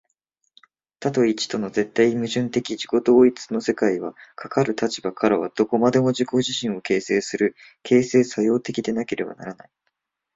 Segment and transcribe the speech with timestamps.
[0.99, 9.69] 多と一との絶対矛盾的自己同一の世界は、かかる立場からはどこまでも自己自身を形成する、形成作用的でなければならない。